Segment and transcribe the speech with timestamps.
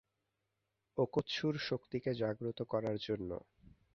[0.97, 3.31] ওকোৎসুর শক্তিকে জাগ্রত করার জন্য।